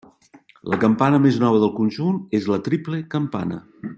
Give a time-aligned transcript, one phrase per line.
[0.73, 3.63] La campana més nova del conjunt és la triple campana.